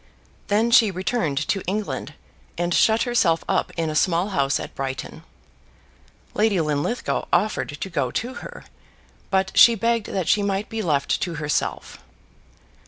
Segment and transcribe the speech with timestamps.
[0.47, 2.15] Then she returned to England
[2.57, 5.21] and shut herself up in a small house at Brighton.
[6.33, 8.65] Lady Linlithgow offered to go to her,
[9.29, 11.99] but she begged that she might be left to herself.